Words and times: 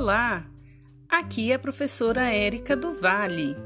Olá, 0.00 0.46
aqui 1.08 1.50
é 1.50 1.56
a 1.56 1.58
professora 1.58 2.22
Érica 2.30 2.76
do 2.76 2.94
Vale 2.94 3.56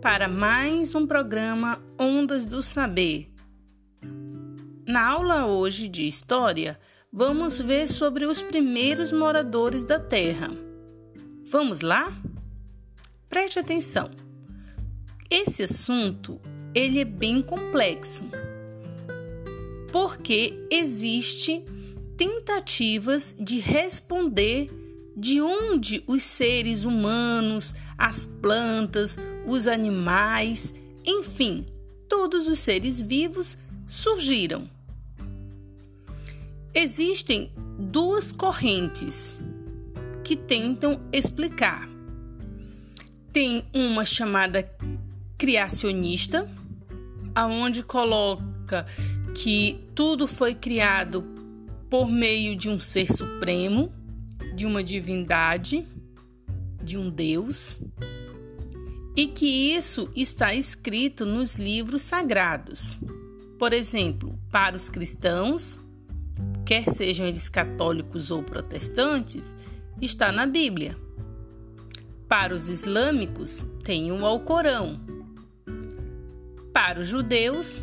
para 0.00 0.28
mais 0.28 0.94
um 0.94 1.04
programa 1.04 1.82
Ondas 1.98 2.44
do 2.44 2.62
Saber. 2.62 3.28
Na 4.86 5.04
aula 5.04 5.46
hoje 5.46 5.88
de 5.88 6.06
História, 6.06 6.78
vamos 7.12 7.60
ver 7.60 7.88
sobre 7.88 8.24
os 8.24 8.40
primeiros 8.40 9.10
moradores 9.10 9.82
da 9.82 9.98
Terra. 9.98 10.48
Vamos 11.50 11.80
lá? 11.80 12.16
Preste 13.28 13.58
atenção. 13.58 14.12
Esse 15.28 15.64
assunto 15.64 16.40
ele 16.72 17.00
é 17.00 17.04
bem 17.04 17.42
complexo, 17.42 18.30
porque 19.90 20.54
existe 20.70 21.64
tentativas 22.16 23.34
de 23.36 23.58
responder 23.58 24.87
de 25.18 25.40
onde 25.40 26.04
os 26.06 26.22
seres 26.22 26.84
humanos, 26.84 27.74
as 27.98 28.24
plantas, 28.24 29.18
os 29.44 29.66
animais, 29.66 30.72
enfim, 31.04 31.66
todos 32.08 32.46
os 32.46 32.60
seres 32.60 33.02
vivos 33.02 33.58
surgiram. 33.88 34.70
Existem 36.72 37.50
duas 37.76 38.30
correntes 38.30 39.40
que 40.22 40.36
tentam 40.36 41.00
explicar. 41.12 41.88
Tem 43.32 43.64
uma 43.74 44.04
chamada 44.04 44.70
criacionista, 45.36 46.48
aonde 47.34 47.82
coloca 47.82 48.86
que 49.34 49.80
tudo 49.96 50.28
foi 50.28 50.54
criado 50.54 51.24
por 51.90 52.08
meio 52.08 52.54
de 52.54 52.68
um 52.68 52.78
ser 52.78 53.10
supremo, 53.10 53.92
de 54.58 54.66
uma 54.66 54.82
divindade, 54.82 55.86
de 56.82 56.98
um 56.98 57.08
Deus, 57.08 57.80
e 59.14 59.28
que 59.28 59.72
isso 59.72 60.10
está 60.16 60.52
escrito 60.52 61.24
nos 61.24 61.60
livros 61.60 62.02
sagrados. 62.02 62.98
Por 63.56 63.72
exemplo, 63.72 64.36
para 64.50 64.76
os 64.76 64.88
cristãos, 64.88 65.78
quer 66.66 66.88
sejam 66.88 67.24
eles 67.24 67.48
católicos 67.48 68.32
ou 68.32 68.42
protestantes, 68.42 69.54
está 70.02 70.32
na 70.32 70.44
Bíblia. 70.44 70.98
Para 72.26 72.52
os 72.52 72.68
islâmicos, 72.68 73.64
tem 73.84 74.10
o 74.10 74.26
Alcorão. 74.26 75.00
Para 76.72 76.98
os 76.98 77.06
judeus, 77.06 77.80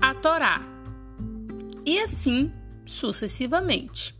a 0.00 0.12
Torá. 0.14 0.66
E 1.86 2.00
assim 2.00 2.52
sucessivamente. 2.84 4.17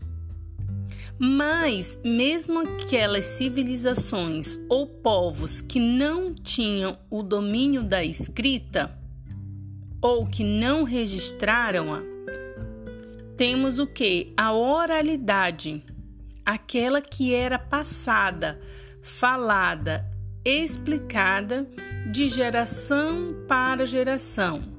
Mas, 1.21 1.99
mesmo 2.01 2.61
aquelas 2.61 3.25
civilizações 3.25 4.57
ou 4.69 4.87
povos 4.87 5.59
que 5.59 5.77
não 5.77 6.33
tinham 6.33 6.97
o 7.09 7.21
domínio 7.21 7.83
da 7.83 8.01
escrita 8.01 8.97
ou 10.01 10.25
que 10.25 10.45
não 10.45 10.83
registraram-a, 10.83 12.01
temos 13.35 13.79
o 13.79 13.87
que? 13.87 14.31
A 14.37 14.53
oralidade, 14.53 15.83
aquela 16.45 17.01
que 17.01 17.33
era 17.33 17.59
passada, 17.59 18.57
falada, 19.01 20.05
explicada 20.45 21.67
de 22.09 22.29
geração 22.29 23.43
para 23.45 23.85
geração 23.85 24.78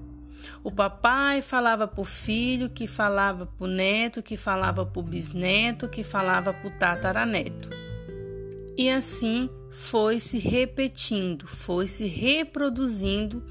o 0.62 0.70
papai 0.70 1.42
falava 1.42 1.86
para 1.86 2.00
o 2.00 2.04
filho, 2.04 2.70
que 2.70 2.86
falava 2.86 3.46
para 3.46 3.64
o 3.64 3.68
neto, 3.68 4.22
que 4.22 4.36
falava 4.36 4.84
para 4.84 5.00
o 5.00 5.02
bisneto, 5.02 5.88
que 5.88 6.04
falava 6.04 6.52
para 6.52 6.68
o 6.68 6.78
tataraneto. 6.78 7.70
E 8.76 8.88
assim 8.90 9.48
foi 9.70 10.18
se 10.18 10.38
repetindo, 10.38 11.46
foi 11.46 11.86
se 11.86 12.06
reproduzindo 12.06 13.44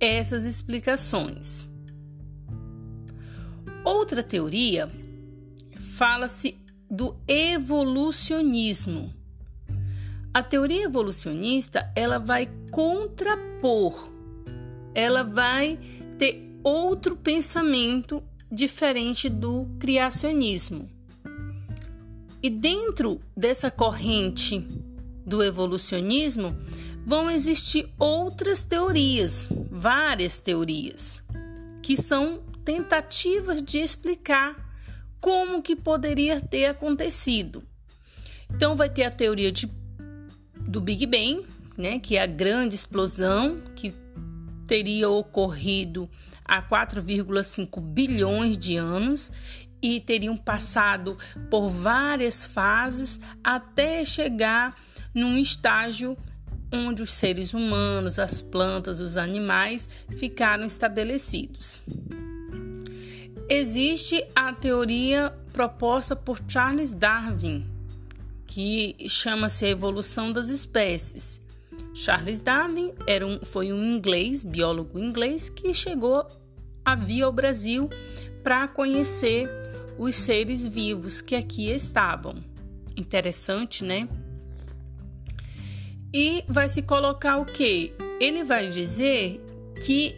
essas 0.00 0.44
explicações. 0.44 1.68
Outra 3.84 4.22
teoria 4.22 4.88
fala-se 5.96 6.56
do 6.90 7.16
evolucionismo. 7.26 9.12
A 10.32 10.42
teoria 10.42 10.84
evolucionista 10.84 11.90
ela 11.96 12.18
vai 12.18 12.48
contrapor, 12.70 14.10
ela 14.94 15.22
vai 15.24 15.78
ter 16.18 16.58
outro 16.62 17.16
pensamento 17.16 18.22
diferente 18.50 19.28
do 19.28 19.66
criacionismo. 19.78 20.88
E 22.42 22.50
dentro 22.50 23.20
dessa 23.36 23.70
corrente 23.70 24.66
do 25.24 25.42
evolucionismo 25.42 26.56
vão 27.04 27.30
existir 27.30 27.88
outras 27.98 28.64
teorias, 28.64 29.48
várias 29.70 30.38
teorias, 30.38 31.22
que 31.82 31.96
são 31.96 32.40
tentativas 32.64 33.62
de 33.62 33.78
explicar 33.78 34.68
como 35.20 35.62
que 35.62 35.74
poderia 35.74 36.40
ter 36.40 36.66
acontecido. 36.66 37.62
Então 38.54 38.76
vai 38.76 38.88
ter 38.88 39.04
a 39.04 39.10
teoria 39.10 39.50
de, 39.50 39.70
do 40.60 40.80
Big 40.80 41.06
Bang, 41.06 41.44
né, 41.76 41.98
que 41.98 42.16
é 42.16 42.22
a 42.22 42.26
grande 42.26 42.74
explosão 42.74 43.58
que 43.74 43.92
teria 44.68 45.08
ocorrido 45.08 46.08
há 46.44 46.62
4,5 46.62 47.80
bilhões 47.80 48.56
de 48.56 48.76
anos 48.76 49.32
e 49.80 49.98
teriam 49.98 50.36
passado 50.36 51.16
por 51.50 51.68
várias 51.68 52.44
fases 52.44 53.18
até 53.42 54.04
chegar 54.04 54.76
num 55.14 55.38
estágio 55.38 56.16
onde 56.70 57.02
os 57.02 57.12
seres 57.12 57.54
humanos, 57.54 58.18
as 58.18 58.42
plantas, 58.42 59.00
os 59.00 59.16
animais 59.16 59.88
ficaram 60.18 60.66
estabelecidos. 60.66 61.82
Existe 63.48 64.22
a 64.36 64.52
teoria 64.52 65.32
proposta 65.54 66.14
por 66.14 66.38
Charles 66.46 66.92
Darwin, 66.92 67.66
que 68.46 68.94
chama-se 69.08 69.64
a 69.64 69.70
evolução 69.70 70.30
das 70.30 70.50
espécies. 70.50 71.40
Charles 71.98 72.40
Darwin 72.40 72.94
era 73.08 73.26
um, 73.26 73.40
foi 73.42 73.72
um 73.72 73.84
inglês, 73.84 74.44
biólogo 74.44 75.00
inglês, 75.00 75.50
que 75.50 75.74
chegou 75.74 76.24
a 76.84 76.94
vir 76.94 77.22
ao 77.22 77.32
Brasil 77.32 77.90
para 78.40 78.68
conhecer 78.68 79.50
os 79.98 80.14
seres 80.14 80.64
vivos 80.64 81.20
que 81.20 81.34
aqui 81.34 81.68
estavam. 81.68 82.36
Interessante, 82.96 83.82
né? 83.82 84.08
E 86.14 86.44
vai 86.46 86.68
se 86.68 86.82
colocar 86.82 87.36
o 87.38 87.44
que? 87.44 87.92
Ele 88.20 88.44
vai 88.44 88.68
dizer 88.70 89.44
que 89.84 90.14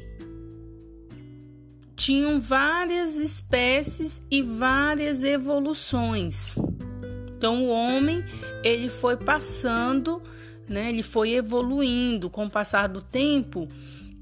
tinham 1.97 2.43
várias 2.43 3.17
espécies 3.17 4.23
e 4.31 4.43
várias 4.43 5.23
evoluções. 5.23 6.57
Então 7.39 7.65
o 7.65 7.69
homem 7.71 8.23
ele 8.62 8.91
foi 8.91 9.17
passando 9.17 10.23
né? 10.70 10.88
Ele 10.88 11.03
foi 11.03 11.32
evoluindo 11.32 12.31
com 12.31 12.47
o 12.47 12.50
passar 12.50 12.88
do 12.88 13.03
tempo. 13.03 13.69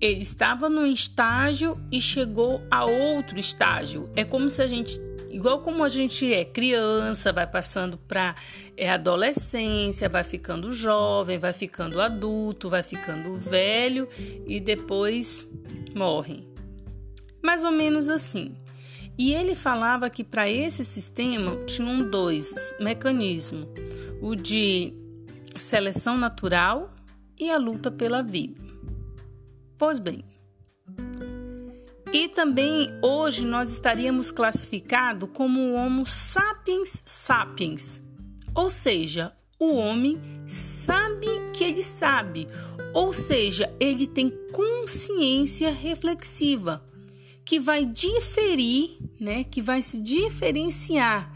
Ele 0.01 0.23
estava 0.23 0.69
num 0.69 0.87
estágio 0.87 1.79
e 1.93 2.01
chegou 2.01 2.63
a 2.71 2.85
outro 2.85 3.39
estágio. 3.39 4.09
É 4.17 4.25
como 4.25 4.49
se 4.49 4.63
a 4.63 4.67
gente 4.67 5.01
igual 5.31 5.61
como 5.61 5.85
a 5.85 5.89
gente 5.89 6.33
é 6.33 6.45
criança, 6.45 7.33
vai 7.33 7.47
passando 7.47 7.99
para 7.99 8.35
é, 8.77 8.91
adolescência, 8.91 10.09
vai 10.09 10.25
ficando 10.25 10.73
jovem, 10.73 11.39
vai 11.39 11.53
ficando 11.53 12.01
adulto, 12.01 12.71
vai 12.71 12.83
ficando 12.83 13.37
velho 13.37 14.09
e 14.47 14.59
depois 14.59 15.47
morre. 15.95 16.49
Mais 17.43 17.63
ou 17.63 17.71
menos 17.71 18.09
assim. 18.09 18.55
E 19.19 19.35
ele 19.35 19.55
falava 19.55 20.09
que 20.09 20.23
para 20.23 20.49
esse 20.49 20.85
sistema 20.85 21.57
tinham 21.67 22.09
dois 22.09 22.73
mecanismos: 22.79 23.67
o 24.23 24.35
de 24.35 24.95
seleção 25.59 26.17
natural 26.17 26.95
e 27.39 27.51
a 27.51 27.57
luta 27.57 27.91
pela 27.91 28.23
vida. 28.23 28.61
Pois 29.77 29.99
bem, 29.99 30.25
e 32.13 32.27
também 32.27 32.89
hoje 33.03 33.45
nós 33.45 33.71
estaríamos 33.71 34.31
classificado 34.31 35.29
como 35.29 35.61
o 35.61 35.75
Homo 35.75 36.07
sapiens 36.07 37.03
sapiens, 37.05 38.01
ou 38.55 38.71
seja, 38.71 39.33
o 39.59 39.75
homem 39.75 40.19
sabe 40.47 41.27
que 41.53 41.65
ele 41.65 41.83
sabe, 41.83 42.49
ou 42.95 43.13
seja, 43.13 43.71
ele 43.79 44.07
tem 44.07 44.33
consciência 44.53 45.71
reflexiva, 45.71 46.83
que 47.45 47.61
vai 47.61 47.85
diferir, 47.85 48.99
né, 49.21 49.45
que 49.45 49.61
vai 49.61 49.83
se 49.83 50.01
diferenciar 50.01 51.33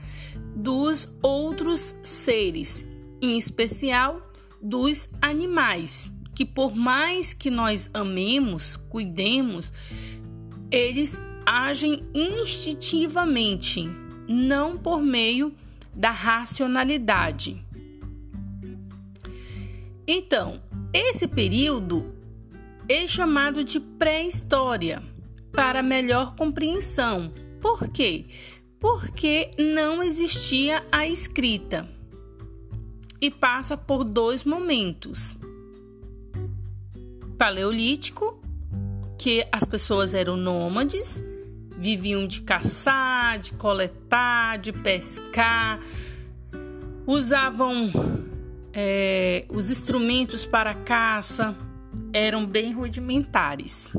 dos 0.57 1.13
outros 1.23 1.95
seres 2.03 2.87
em 3.23 3.39
especial 3.39 4.21
dos 4.61 5.09
animais, 5.23 6.11
que 6.35 6.45
por 6.45 6.75
mais 6.75 7.33
que 7.33 7.51
nós 7.51 7.89
amemos, 7.95 8.77
cuidemos, 8.77 9.73
eles 10.71 11.23
agem 11.47 12.05
instintivamente, 12.13 13.89
não 14.29 14.77
por 14.77 15.01
meio 15.01 15.55
da 15.95 16.11
racionalidade. 16.11 17.65
Então, 20.07 20.61
esse 20.93 21.29
período 21.29 22.13
é 22.89 23.07
chamado 23.07 23.63
de 23.63 23.79
pré-história 23.79 25.03
para 25.53 25.83
melhor 25.83 26.35
compreensão. 26.35 27.33
Por 27.61 27.89
quê? 27.89 28.27
Porque 28.81 29.51
não 29.59 30.03
existia 30.03 30.85
a 30.91 31.07
escrita 31.07 31.89
e 33.23 33.31
passa 33.31 33.77
por 33.77 34.03
dois 34.03 34.43
momentos: 34.43 35.39
paleolítico, 37.39 38.43
que 39.17 39.47
as 39.53 39.63
pessoas 39.63 40.13
eram 40.13 40.37
nômades, 40.37 41.23
viviam 41.79 42.27
de 42.27 42.43
caçar, 42.43 43.39
de 43.39 43.53
coletar, 43.53 44.59
de 44.59 44.73
pescar, 44.73 45.79
usavam 47.07 47.91
é, 48.73 49.47
os 49.49 49.71
instrumentos 49.71 50.45
para 50.45 50.75
caça 50.75 51.57
eram 52.13 52.45
bem 52.45 52.73
rudimentares. 52.73 53.95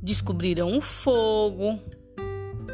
Descobriram 0.00 0.76
o 0.76 0.80
fogo, 0.80 1.80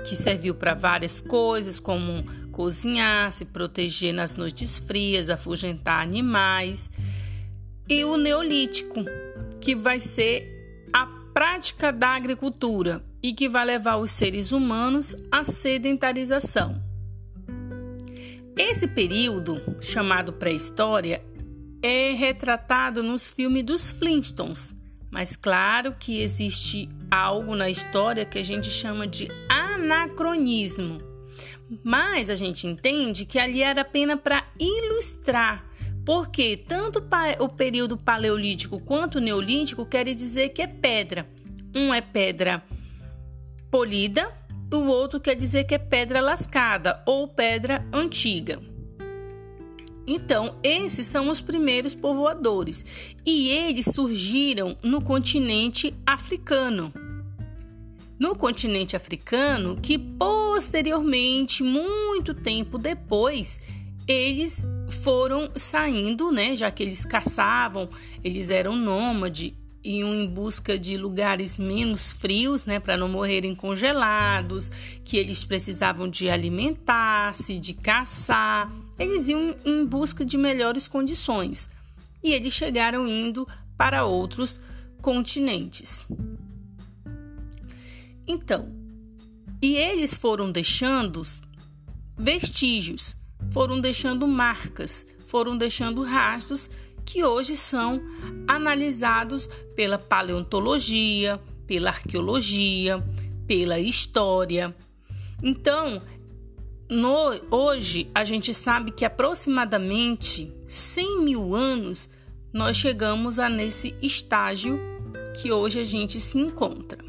que 0.06 0.16
serviu 0.16 0.54
para 0.54 0.74
várias 0.74 1.20
coisas, 1.20 1.78
como 1.78 2.24
cozinhar, 2.58 3.30
se 3.30 3.44
proteger 3.44 4.12
nas 4.12 4.36
noites 4.36 4.80
frias, 4.80 5.30
afugentar 5.30 6.02
animais, 6.02 6.90
e 7.88 8.02
o 8.02 8.16
neolítico, 8.16 9.04
que 9.60 9.76
vai 9.76 10.00
ser 10.00 10.82
a 10.92 11.06
prática 11.32 11.92
da 11.92 12.08
agricultura 12.08 13.00
e 13.22 13.32
que 13.32 13.48
vai 13.48 13.64
levar 13.64 13.98
os 13.98 14.10
seres 14.10 14.50
humanos 14.50 15.14
à 15.30 15.44
sedentarização. 15.44 16.82
Esse 18.56 18.88
período, 18.88 19.62
chamado 19.80 20.32
pré-história, 20.32 21.24
é 21.80 22.10
retratado 22.10 23.04
nos 23.04 23.30
filmes 23.30 23.62
dos 23.62 23.92
Flintstones, 23.92 24.74
mas 25.12 25.36
claro 25.36 25.94
que 25.96 26.20
existe 26.20 26.88
algo 27.08 27.54
na 27.54 27.70
história 27.70 28.24
que 28.24 28.36
a 28.40 28.42
gente 28.42 28.68
chama 28.68 29.06
de 29.06 29.28
anacronismo. 29.48 31.06
Mas 31.82 32.30
a 32.30 32.36
gente 32.36 32.66
entende 32.66 33.24
que 33.24 33.38
ali 33.38 33.62
era 33.62 33.82
apenas 33.82 34.20
para 34.20 34.46
ilustrar, 34.58 35.66
porque 36.04 36.56
tanto 36.56 37.02
o 37.40 37.48
período 37.48 37.96
paleolítico 37.96 38.80
quanto 38.80 39.16
o 39.16 39.20
neolítico 39.20 39.84
querem 39.84 40.14
dizer 40.14 40.50
que 40.50 40.62
é 40.62 40.66
pedra. 40.66 41.28
Um 41.74 41.92
é 41.92 42.00
pedra 42.00 42.62
polida, 43.70 44.32
o 44.72 44.86
outro 44.86 45.20
quer 45.20 45.34
dizer 45.34 45.64
que 45.64 45.74
é 45.74 45.78
pedra 45.78 46.20
lascada 46.20 47.02
ou 47.06 47.28
pedra 47.28 47.86
antiga. 47.92 48.60
Então, 50.06 50.56
esses 50.62 51.06
são 51.06 51.28
os 51.28 51.38
primeiros 51.38 51.94
povoadores 51.94 53.14
e 53.26 53.50
eles 53.50 53.86
surgiram 53.92 54.74
no 54.82 55.02
continente 55.02 55.94
africano. 56.06 56.90
No 58.18 58.34
continente 58.34 58.96
africano, 58.96 59.78
que 59.80 59.96
posteriormente, 59.96 61.62
muito 61.62 62.34
tempo 62.34 62.76
depois, 62.76 63.60
eles 64.08 64.66
foram 65.02 65.50
saindo, 65.54 66.32
né? 66.32 66.56
Já 66.56 66.70
que 66.70 66.82
eles 66.82 67.04
caçavam, 67.04 67.88
eles 68.24 68.50
eram 68.50 68.74
nômades, 68.74 69.52
iam 69.84 70.14
em 70.14 70.26
busca 70.26 70.78
de 70.78 70.96
lugares 70.96 71.58
menos 71.58 72.12
frios, 72.12 72.66
né, 72.66 72.80
para 72.80 72.96
não 72.96 73.08
morrerem 73.08 73.54
congelados, 73.54 74.70
que 75.04 75.16
eles 75.16 75.44
precisavam 75.44 76.08
de 76.08 76.28
alimentar-se, 76.28 77.58
de 77.58 77.74
caçar. 77.74 78.72
Eles 78.98 79.28
iam 79.28 79.54
em 79.64 79.86
busca 79.86 80.24
de 80.24 80.36
melhores 80.36 80.88
condições. 80.88 81.70
E 82.22 82.32
eles 82.32 82.52
chegaram 82.52 83.06
indo 83.06 83.46
para 83.76 84.04
outros 84.04 84.60
continentes. 85.00 86.06
Então, 88.28 88.70
e 89.62 89.74
eles 89.74 90.14
foram 90.14 90.52
deixando 90.52 91.22
vestígios, 92.16 93.16
foram 93.50 93.80
deixando 93.80 94.28
marcas, 94.28 95.06
foram 95.26 95.56
deixando 95.56 96.02
rastros 96.02 96.70
que 97.06 97.24
hoje 97.24 97.56
são 97.56 98.02
analisados 98.46 99.48
pela 99.74 99.98
paleontologia, 99.98 101.40
pela 101.66 101.88
arqueologia, 101.88 103.02
pela 103.46 103.80
história. 103.80 104.76
Então, 105.42 106.02
no, 106.90 107.40
hoje 107.50 108.10
a 108.14 108.24
gente 108.24 108.52
sabe 108.52 108.90
que 108.90 109.06
aproximadamente 109.06 110.52
100 110.66 111.24
mil 111.24 111.54
anos 111.54 112.10
nós 112.52 112.76
chegamos 112.76 113.38
a 113.38 113.48
nesse 113.48 113.94
estágio 114.02 114.78
que 115.40 115.50
hoje 115.50 115.80
a 115.80 115.84
gente 115.84 116.20
se 116.20 116.38
encontra. 116.38 117.07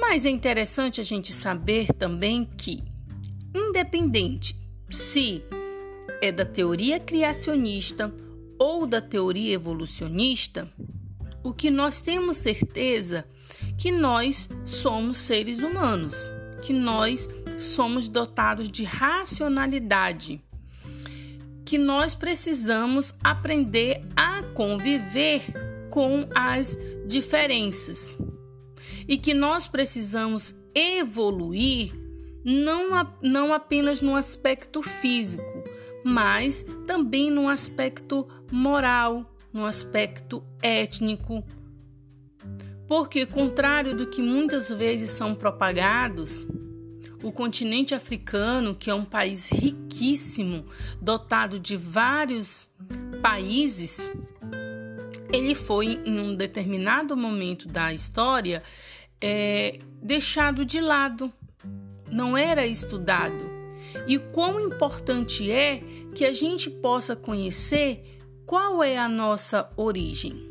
Mas 0.00 0.24
é 0.24 0.30
interessante 0.30 0.98
a 0.98 1.04
gente 1.04 1.30
saber 1.30 1.92
também 1.92 2.48
que, 2.56 2.82
independente 3.54 4.58
se 4.88 5.44
é 6.22 6.32
da 6.32 6.46
teoria 6.46 6.98
criacionista 6.98 8.12
ou 8.58 8.86
da 8.86 9.02
teoria 9.02 9.52
evolucionista, 9.52 10.66
o 11.44 11.52
que 11.52 11.70
nós 11.70 12.00
temos 12.00 12.38
certeza 12.38 13.26
que 13.76 13.92
nós 13.92 14.48
somos 14.64 15.18
seres 15.18 15.62
humanos, 15.62 16.30
que 16.62 16.72
nós 16.72 17.28
somos 17.60 18.08
dotados 18.08 18.70
de 18.70 18.84
racionalidade, 18.84 20.42
que 21.62 21.76
nós 21.76 22.14
precisamos 22.14 23.12
aprender 23.22 24.02
a 24.16 24.42
conviver 24.54 25.42
com 25.90 26.26
as 26.34 26.78
diferenças 27.06 28.18
e 29.10 29.18
que 29.18 29.34
nós 29.34 29.66
precisamos 29.66 30.54
evoluir 30.72 31.92
não, 32.44 33.12
não 33.20 33.52
apenas 33.52 34.00
no 34.00 34.14
aspecto 34.14 34.84
físico, 34.84 35.64
mas 36.04 36.64
também 36.86 37.28
no 37.28 37.48
aspecto 37.48 38.28
moral, 38.52 39.34
no 39.52 39.66
aspecto 39.66 40.44
étnico. 40.62 41.44
Porque, 42.86 43.26
contrário 43.26 43.96
do 43.96 44.06
que 44.06 44.22
muitas 44.22 44.68
vezes 44.70 45.10
são 45.10 45.34
propagados, 45.34 46.46
o 47.20 47.32
continente 47.32 47.96
africano, 47.96 48.76
que 48.76 48.90
é 48.90 48.94
um 48.94 49.04
país 49.04 49.50
riquíssimo, 49.50 50.64
dotado 51.02 51.58
de 51.58 51.76
vários 51.76 52.68
países, 53.20 54.08
ele 55.32 55.54
foi, 55.54 56.00
em 56.04 56.18
um 56.20 56.34
determinado 56.34 57.16
momento 57.16 57.66
da 57.66 57.92
história, 57.92 58.62
é, 59.20 59.78
deixado 60.02 60.64
de 60.64 60.80
lado, 60.80 61.32
não 62.10 62.36
era 62.36 62.66
estudado. 62.66 63.48
E 64.06 64.18
quão 64.18 64.60
importante 64.60 65.50
é 65.50 65.82
que 66.14 66.24
a 66.24 66.32
gente 66.32 66.70
possa 66.70 67.14
conhecer 67.14 68.18
qual 68.46 68.82
é 68.82 68.98
a 68.98 69.08
nossa 69.08 69.70
origem. 69.76 70.48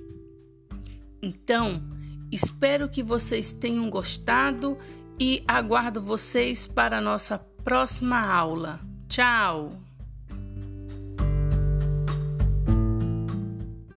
Então, 1.21 1.83
espero 2.31 2.87
que 2.87 3.03
vocês 3.03 3.51
tenham 3.51 3.89
gostado 3.89 4.77
e 5.19 5.43
aguardo 5.47 6.01
vocês 6.01 6.65
para 6.65 6.99
a 6.99 7.01
nossa 7.01 7.37
próxima 7.37 8.19
aula. 8.19 8.79
Tchau! 9.09 9.88